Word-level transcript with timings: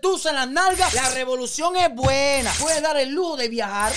Tú 0.00 0.20
en 0.28 0.34
las 0.34 0.50
nalgas, 0.50 0.92
la 0.94 1.08
revolución 1.10 1.76
es 1.76 1.94
buena. 1.94 2.52
Puedes 2.60 2.82
dar 2.82 2.96
el 2.96 3.10
lujo 3.10 3.36
de 3.36 3.48
viajar. 3.48 3.92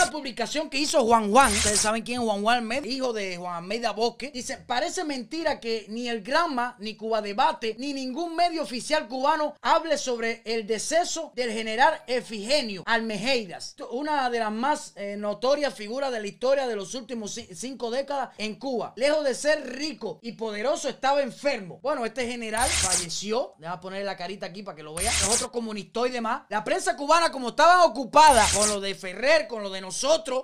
Una 0.00 0.12
publicación 0.12 0.70
que 0.70 0.78
hizo 0.78 1.04
Juan 1.04 1.32
Juan. 1.32 1.52
Ustedes 1.52 1.80
saben 1.80 2.04
quién 2.04 2.20
es 2.20 2.24
Juan 2.24 2.40
Juan 2.40 2.64
Med, 2.64 2.84
hijo 2.84 3.12
de 3.12 3.36
Juan 3.36 3.56
Almeida 3.56 3.90
Bosque. 3.90 4.30
Dice, 4.32 4.56
parece 4.58 5.02
mentira 5.02 5.58
que 5.58 5.86
ni 5.88 6.08
el 6.08 6.22
Granma, 6.22 6.76
ni 6.78 6.94
Cuba 6.94 7.20
Debate, 7.20 7.74
ni 7.80 7.92
ningún 7.92 8.36
medio 8.36 8.62
oficial 8.62 9.08
cubano 9.08 9.56
hable 9.60 9.98
sobre 9.98 10.42
el 10.44 10.68
deceso 10.68 11.32
del 11.34 11.50
general 11.50 12.00
Efigenio 12.06 12.84
Almejeiras. 12.86 13.74
Una 13.90 14.30
de 14.30 14.38
las 14.38 14.52
más 14.52 14.92
eh, 14.94 15.16
notorias 15.18 15.74
figuras 15.74 16.12
de 16.12 16.20
la 16.20 16.28
historia 16.28 16.68
de 16.68 16.76
los 16.76 16.94
últimos 16.94 17.32
cinco 17.52 17.90
décadas 17.90 18.30
en 18.38 18.54
Cuba. 18.54 18.92
Lejos 18.94 19.24
de 19.24 19.34
ser 19.34 19.68
rico 19.68 20.20
y 20.22 20.32
poderoso, 20.32 20.88
estaba 20.88 21.22
enfermo. 21.22 21.80
Bueno, 21.82 22.06
este 22.06 22.24
general 22.24 22.70
falleció. 22.70 23.54
a 23.66 23.80
poner 23.80 24.04
la 24.04 24.16
carita 24.16 24.46
aquí 24.46 24.62
para 24.62 24.76
que 24.76 24.84
lo 24.84 24.94
vean. 24.94 25.12
Los 25.22 25.34
otros 25.34 25.50
comunistas 25.50 26.06
y 26.06 26.10
demás. 26.10 26.42
La 26.50 26.62
prensa 26.62 26.96
cubana, 26.96 27.32
como 27.32 27.48
estaba 27.48 27.84
ocupada 27.84 28.46
con 28.54 28.68
lo 28.68 28.80
de 28.80 28.94
Ferrer, 28.94 29.48
con 29.48 29.64
lo 29.64 29.70
de 29.70 29.87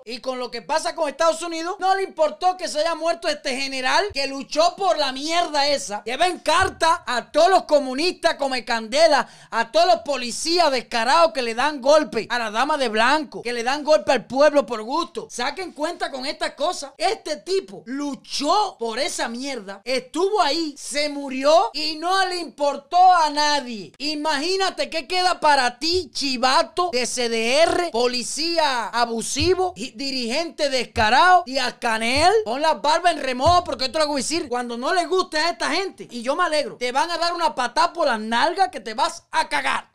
y 0.05 0.19
con 0.21 0.39
lo 0.39 0.51
que 0.51 0.63
pasa 0.63 0.95
con 0.95 1.09
Estados 1.09 1.43
Unidos, 1.43 1.77
no 1.79 1.95
le 1.95 2.03
importó 2.03 2.57
que 2.57 2.67
se 2.67 2.81
haya 2.81 2.95
muerto 2.95 3.29
este 3.29 3.55
general 3.57 4.05
que 4.13 4.27
luchó 4.27 4.75
por 4.75 4.97
la 4.97 5.13
mierda 5.13 5.69
esa. 5.69 6.03
Lleven 6.05 6.39
carta 6.39 7.05
a 7.07 7.31
todos 7.31 7.51
los 7.51 7.65
comunistas 7.65 8.37
come 8.37 8.65
candela, 8.65 9.29
a 9.51 9.71
todos 9.71 9.87
los 9.87 9.97
policías 10.01 10.71
descarados 10.71 11.33
que 11.33 11.43
le 11.43 11.55
dan 11.55 11.83
golpe 11.83 12.27
a 12.31 12.39
la 12.39 12.51
dama 12.51 12.79
de 12.79 12.89
blanco, 12.89 13.43
que 13.43 13.53
le 13.53 13.63
dan 13.63 13.85
golpe 13.85 14.13
al 14.13 14.27
pueblo 14.27 14.65
por 14.65 14.83
gusto. 14.83 15.29
Saquen 15.31 15.73
cuenta 15.73 16.11
con 16.11 16.25
estas 16.25 16.55
cosas. 16.55 16.93
Este 16.97 17.37
tipo 17.37 17.83
luchó 17.85 18.77
por 18.79 18.99
esa 18.99 19.29
mierda, 19.29 19.83
estuvo 19.85 20.41
ahí, 20.41 20.75
se 20.79 21.11
murió 21.11 21.71
y 21.75 21.97
no 21.97 22.27
le 22.27 22.39
importó 22.39 23.13
a 23.13 23.29
nadie. 23.29 23.93
Imagínate 23.99 24.89
qué 24.89 25.07
queda 25.07 25.39
para 25.39 25.79
ti, 25.79 26.11
chivato 26.15 26.91
de 26.93 27.07
CDR, 27.07 27.91
policía 27.91 28.87
abusivo 28.89 29.34
abusivo, 29.35 29.75
dirigente 29.77 30.71
descarado, 30.71 31.43
y 31.47 31.59
al 31.59 31.79
Canel, 31.79 32.33
pon 32.45 32.63
la 32.63 32.75
barba 32.75 33.11
en 33.11 33.21
remojo, 33.21 33.65
porque 33.65 33.87
esto 33.87 33.99
lo 33.99 34.07
voy 34.07 34.21
a 34.21 34.23
decir, 34.23 34.49
cuando 34.49 34.77
no 34.77 34.95
le 34.95 35.07
guste 35.07 35.39
a 35.39 35.51
esta 35.51 35.71
gente, 35.75 36.07
y 36.11 36.23
yo 36.23 36.37
me 36.37 36.45
alegro, 36.45 36.77
te 36.77 36.93
van 36.93 37.11
a 37.11 37.19
dar 37.19 37.35
una 37.35 37.55
patada 37.55 37.93
por 37.93 38.07
las 38.07 38.21
nalgas 38.21 38.69
que 38.69 38.81
te 38.81 38.95
vas 38.95 39.25
a 39.31 39.49
cagar. 39.49 39.91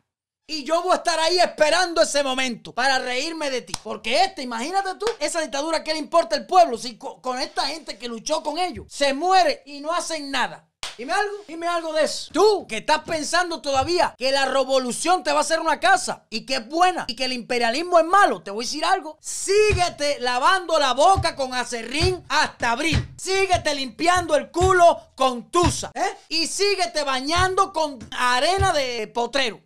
Y 0.46 0.64
yo 0.64 0.82
voy 0.82 0.92
a 0.92 0.96
estar 0.96 1.18
ahí 1.20 1.38
esperando 1.38 2.02
ese 2.02 2.24
momento 2.24 2.74
para 2.74 2.98
reírme 2.98 3.50
de 3.50 3.62
ti. 3.62 3.72
Porque 3.84 4.24
este, 4.24 4.42
imagínate 4.42 4.96
tú, 4.96 5.06
esa 5.20 5.40
dictadura 5.40 5.84
que 5.84 5.92
le 5.92 6.00
importa 6.00 6.34
el 6.34 6.44
pueblo, 6.44 6.76
si 6.76 6.98
con 6.98 7.38
esta 7.38 7.66
gente 7.66 7.96
que 7.96 8.08
luchó 8.08 8.42
con 8.42 8.58
ellos, 8.58 8.86
se 8.88 9.14
muere 9.14 9.62
y 9.64 9.80
no 9.80 9.92
hacen 9.92 10.28
nada. 10.32 10.68
Dime 10.96 11.12
algo, 11.12 11.34
dime 11.48 11.66
algo 11.66 11.92
de 11.92 12.04
eso. 12.04 12.30
Tú 12.32 12.66
que 12.68 12.78
estás 12.78 13.00
pensando 13.00 13.60
todavía 13.60 14.14
que 14.18 14.32
la 14.32 14.46
revolución 14.46 15.22
te 15.22 15.32
va 15.32 15.38
a 15.38 15.40
hacer 15.42 15.60
una 15.60 15.80
casa 15.80 16.26
y 16.30 16.44
que 16.46 16.56
es 16.56 16.68
buena 16.68 17.04
y 17.08 17.16
que 17.16 17.24
el 17.24 17.32
imperialismo 17.32 17.98
es 17.98 18.04
malo, 18.04 18.42
te 18.42 18.50
voy 18.50 18.64
a 18.64 18.66
decir 18.66 18.84
algo. 18.84 19.18
Síguete 19.20 20.18
lavando 20.20 20.78
la 20.78 20.92
boca 20.92 21.34
con 21.36 21.54
acerrín 21.54 22.22
hasta 22.28 22.72
abril. 22.72 23.14
Síguete 23.16 23.74
limpiando 23.74 24.36
el 24.36 24.50
culo 24.50 25.12
con 25.14 25.50
tusa. 25.50 25.90
¿eh? 25.94 26.16
Y 26.28 26.46
síguete 26.46 27.04
bañando 27.04 27.72
con 27.72 27.98
arena 28.16 28.72
de 28.72 29.08
potrero 29.08 29.60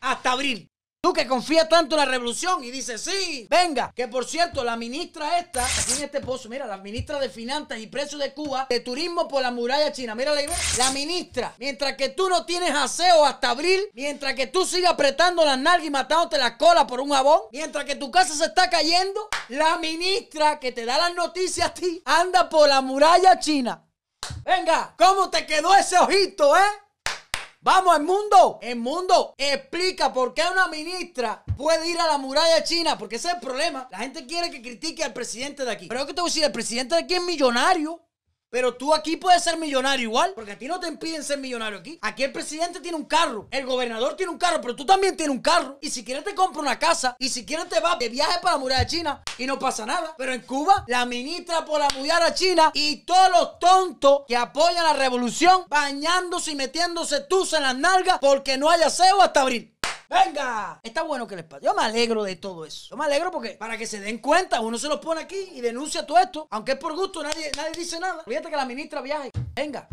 hasta 0.00 0.32
abril. 0.32 0.71
Tú 1.04 1.12
que 1.12 1.26
confías 1.26 1.68
tanto 1.68 1.96
en 1.96 1.98
la 1.98 2.04
revolución 2.04 2.62
y 2.62 2.70
dices, 2.70 3.00
sí, 3.00 3.48
venga. 3.50 3.92
Que 3.92 4.06
por 4.06 4.24
cierto, 4.24 4.62
la 4.62 4.76
ministra 4.76 5.36
esta, 5.36 5.66
aquí 5.66 5.94
en 5.94 6.04
este 6.04 6.20
pozo, 6.20 6.48
mira, 6.48 6.64
la 6.64 6.76
ministra 6.76 7.18
de 7.18 7.28
Finanzas 7.28 7.80
y 7.80 7.88
Precios 7.88 8.20
de 8.20 8.32
Cuba, 8.32 8.68
de 8.70 8.78
Turismo 8.78 9.26
por 9.26 9.42
la 9.42 9.50
Muralla 9.50 9.90
China. 9.90 10.14
Mira 10.14 10.32
la, 10.32 10.42
la 10.78 10.90
ministra, 10.92 11.56
mientras 11.58 11.96
que 11.96 12.10
tú 12.10 12.28
no 12.28 12.46
tienes 12.46 12.72
aseo 12.72 13.24
hasta 13.24 13.50
abril, 13.50 13.80
mientras 13.94 14.34
que 14.34 14.46
tú 14.46 14.64
sigas 14.64 14.92
apretando 14.92 15.44
las 15.44 15.58
nalgas 15.58 15.88
y 15.88 15.90
matándote 15.90 16.38
la 16.38 16.56
cola 16.56 16.86
por 16.86 17.00
un 17.00 17.10
jabón, 17.10 17.40
mientras 17.50 17.84
que 17.84 17.96
tu 17.96 18.12
casa 18.12 18.36
se 18.36 18.44
está 18.44 18.70
cayendo, 18.70 19.28
la 19.48 19.78
ministra 19.78 20.60
que 20.60 20.70
te 20.70 20.84
da 20.84 20.98
las 20.98 21.14
noticias 21.16 21.66
a 21.66 21.74
ti 21.74 22.00
anda 22.04 22.48
por 22.48 22.68
la 22.68 22.80
Muralla 22.80 23.40
China. 23.40 23.84
Venga, 24.44 24.94
¿cómo 24.96 25.30
te 25.30 25.46
quedó 25.46 25.74
ese 25.74 25.98
ojito, 25.98 26.56
eh? 26.56 26.81
Vamos, 27.64 27.96
el 27.96 28.02
mundo. 28.02 28.58
El 28.60 28.76
mundo 28.76 29.34
explica 29.38 30.12
por 30.12 30.34
qué 30.34 30.42
una 30.50 30.66
ministra 30.66 31.44
puede 31.56 31.88
ir 31.88 31.98
a 32.00 32.08
la 32.08 32.18
muralla 32.18 32.64
china. 32.64 32.98
Porque 32.98 33.16
ese 33.16 33.28
es 33.28 33.34
el 33.34 33.40
problema. 33.40 33.88
La 33.92 33.98
gente 33.98 34.26
quiere 34.26 34.50
que 34.50 34.60
critique 34.60 35.04
al 35.04 35.12
presidente 35.12 35.64
de 35.64 35.70
aquí. 35.70 35.86
Pero 35.86 36.00
es 36.00 36.06
que 36.06 36.14
te 36.14 36.20
voy 36.20 36.28
a 36.28 36.32
decir, 36.32 36.44
el 36.44 36.50
presidente 36.50 36.96
de 36.96 37.02
aquí 37.02 37.14
es 37.14 37.22
millonario. 37.22 38.02
Pero 38.52 38.74
tú 38.74 38.92
aquí 38.92 39.16
puedes 39.16 39.42
ser 39.42 39.56
millonario 39.56 40.10
igual, 40.10 40.32
porque 40.34 40.52
a 40.52 40.58
ti 40.58 40.68
no 40.68 40.78
te 40.78 40.86
impiden 40.86 41.24
ser 41.24 41.38
millonario 41.38 41.78
aquí. 41.78 41.98
Aquí 42.02 42.22
el 42.22 42.32
presidente 42.32 42.80
tiene 42.80 42.98
un 42.98 43.06
carro, 43.06 43.48
el 43.50 43.64
gobernador 43.64 44.14
tiene 44.14 44.30
un 44.30 44.36
carro, 44.36 44.60
pero 44.60 44.76
tú 44.76 44.84
también 44.84 45.16
tienes 45.16 45.34
un 45.34 45.40
carro. 45.40 45.78
Y 45.80 45.88
si 45.88 46.04
quieres 46.04 46.22
te 46.22 46.34
compra 46.34 46.60
una 46.60 46.78
casa, 46.78 47.16
y 47.18 47.30
si 47.30 47.46
quieres 47.46 47.70
te 47.70 47.80
vas 47.80 47.98
de 47.98 48.10
viaje 48.10 48.40
para 48.42 48.56
la 48.56 48.58
muralla 48.58 48.86
china 48.86 49.22
y 49.38 49.46
no 49.46 49.58
pasa 49.58 49.86
nada. 49.86 50.14
Pero 50.18 50.34
en 50.34 50.42
Cuba, 50.42 50.84
la 50.86 51.06
ministra 51.06 51.64
por 51.64 51.80
la 51.80 51.88
muralla 51.96 52.34
china 52.34 52.70
y 52.74 52.96
todos 53.06 53.30
los 53.30 53.58
tontos 53.58 54.24
que 54.28 54.36
apoyan 54.36 54.84
la 54.84 54.92
revolución 54.92 55.64
bañándose 55.68 56.50
y 56.50 56.54
metiéndose 56.54 57.20
tus 57.20 57.54
en 57.54 57.62
las 57.62 57.76
nalgas 57.76 58.18
porque 58.20 58.58
no 58.58 58.68
haya 58.68 58.88
aseo 58.88 59.22
hasta 59.22 59.40
abril. 59.40 59.71
¡Venga! 60.12 60.78
Está 60.82 61.02
bueno 61.02 61.26
que 61.26 61.36
les 61.36 61.44
pase. 61.46 61.64
Yo 61.64 61.72
me 61.74 61.82
alegro 61.82 62.22
de 62.22 62.36
todo 62.36 62.66
eso. 62.66 62.88
Yo 62.90 62.96
me 62.96 63.06
alegro 63.06 63.30
porque 63.30 63.50
para 63.50 63.78
que 63.78 63.86
se 63.86 63.98
den 63.98 64.18
cuenta, 64.18 64.60
uno 64.60 64.78
se 64.78 64.88
los 64.88 65.00
pone 65.00 65.22
aquí 65.22 65.48
y 65.54 65.62
denuncia 65.62 66.06
todo 66.06 66.18
esto. 66.18 66.46
Aunque 66.50 66.72
es 66.72 66.78
por 66.78 66.94
gusto, 66.94 67.22
nadie, 67.22 67.50
nadie 67.56 67.72
dice 67.72 67.98
nada. 67.98 68.22
Fíjate 68.24 68.50
que 68.50 68.56
la 68.56 68.66
ministra 68.66 69.00
viaje. 69.00 69.30
Venga. 69.54 69.88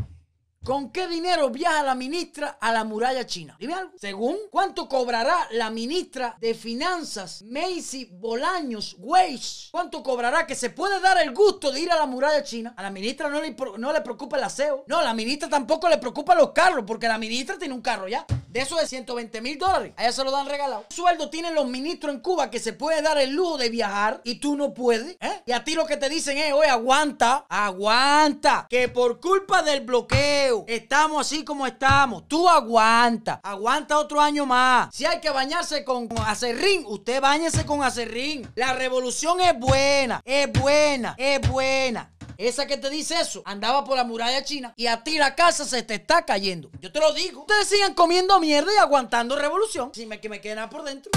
¿Con 0.62 0.92
qué 0.92 1.08
dinero 1.08 1.50
viaja 1.50 1.84
la 1.84 1.96
ministra 1.96 2.58
a 2.60 2.74
la 2.74 2.84
muralla 2.84 3.26
china? 3.26 3.56
Dime 3.58 3.76
algo. 3.76 3.94
Según 3.98 4.36
cuánto 4.52 4.90
cobrará 4.90 5.48
la 5.52 5.70
ministra 5.70 6.36
de 6.42 6.54
Finanzas, 6.54 7.42
Macy 7.44 8.10
Bolaños 8.12 8.98
Weiss, 9.00 9.70
cuánto 9.72 10.04
cobrará 10.04 10.46
que 10.46 10.56
se 10.56 10.70
puede 10.70 11.00
dar 11.00 11.18
el 11.20 11.34
gusto 11.34 11.72
de 11.72 11.80
ir 11.80 11.92
a 11.92 11.96
la 11.96 12.06
muralla 12.06 12.44
china. 12.44 12.74
A 12.76 12.84
la 12.84 12.92
ministra 12.92 13.30
no 13.30 13.42
le, 13.42 13.56
no 13.78 13.94
le 13.94 14.02
preocupa 14.02 14.38
el 14.38 14.44
aseo. 14.44 14.84
No, 14.86 14.98
a 14.98 15.04
la 15.04 15.14
ministra 15.14 15.48
tampoco 15.48 15.88
le 15.88 15.98
preocupa 15.98 16.36
los 16.36 16.52
carros, 16.52 16.84
porque 16.86 17.08
la 17.08 17.18
ministra 17.18 17.58
tiene 17.58 17.74
un 17.74 17.82
carro 17.82 18.10
ya. 18.10 18.26
De 18.50 18.62
eso 18.62 18.76
de 18.78 18.88
120 18.88 19.42
mil 19.42 19.58
dólares. 19.60 19.94
A 19.96 20.04
ella 20.04 20.12
se 20.12 20.24
lo 20.24 20.32
dan 20.32 20.48
regalado. 20.48 20.86
¿Qué 20.90 20.96
sueldo 20.96 21.30
tienen 21.30 21.54
los 21.54 21.68
ministros 21.68 22.14
en 22.14 22.22
Cuba 22.22 22.50
que 22.50 22.60
se 22.60 22.74
puede 22.74 23.02
dar 23.02 23.18
el 23.20 23.32
lujo 23.32 23.58
de 23.58 23.70
viajar 23.70 24.22
y 24.24 24.36
tú 24.36 24.56
no 24.56 24.74
puedes? 24.74 25.18
¿Eh? 25.20 25.44
Y 25.46 25.52
a 25.52 25.64
ti 25.64 25.76
lo 25.76 25.86
que 25.86 25.98
te 25.98 26.10
dicen 26.10 26.38
es, 26.38 26.54
oye, 26.54 26.68
aguanta, 26.70 27.46
aguanta, 27.48 28.66
que 28.70 28.90
por 28.90 29.20
culpa 29.20 29.62
del 29.62 29.82
bloqueo 29.82 30.66
Estamos 30.68 31.28
así 31.28 31.44
como 31.44 31.68
estamos. 31.68 32.28
Tú 32.28 32.48
aguanta. 32.50 33.40
Aguanta 33.44 33.98
otro 34.00 34.20
año 34.20 34.46
más. 34.46 34.94
Si 34.94 35.06
hay 35.06 35.20
que 35.20 35.30
bañarse 35.30 35.84
con 35.84 36.08
acerrín, 36.26 36.84
usted 36.88 37.22
bañese 37.22 37.66
con 37.66 37.84
acerrín. 37.84 38.50
La 38.56 38.74
revolución 38.74 39.40
es 39.42 39.58
buena, 39.58 40.22
es 40.26 40.52
buena, 40.52 41.16
es 41.18 41.48
buena. 41.50 42.10
Esa 42.40 42.66
que 42.68 42.78
te 42.78 42.90
dice 42.90 43.20
eso 43.20 43.42
andaba 43.44 43.84
por 43.84 43.98
la 43.98 44.06
muralla 44.06 44.46
china 44.46 44.74
y 44.78 44.88
a 44.88 45.04
ti 45.04 45.18
la 45.18 45.36
casa 45.36 45.66
se 45.66 45.84
te 45.84 45.96
está 45.96 46.24
cayendo. 46.24 46.72
Yo 46.80 46.90
te 46.90 47.02
lo 47.02 47.12
digo. 47.12 47.42
Ustedes 47.42 47.68
sigan 47.68 47.94
comiendo 47.94 48.40
mierda 48.40 48.74
y 48.74 48.78
aguantando 48.78 49.36
revolución. 49.36 49.92
Si 49.94 50.06
me, 50.06 50.22
que 50.22 50.30
me 50.30 50.40
queden 50.40 50.70
por 50.70 50.86
dentro. 50.86 51.12